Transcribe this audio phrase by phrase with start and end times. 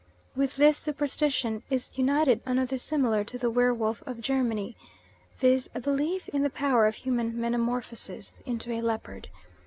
[0.35, 4.75] With this superstition is united another similar to the werewolf of Germany,
[5.37, 9.29] viz., a belief in the power of human metamorphosis into a leopard.